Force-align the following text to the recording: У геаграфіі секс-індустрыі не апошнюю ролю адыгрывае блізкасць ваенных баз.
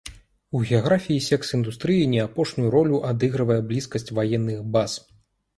У 0.59 0.61
геаграфіі 0.69 1.25
секс-індустрыі 1.25 2.09
не 2.13 2.23
апошнюю 2.27 2.71
ролю 2.79 3.03
адыгрывае 3.11 3.61
блізкасць 3.73 4.11
ваенных 4.21 4.59
баз. 4.79 4.99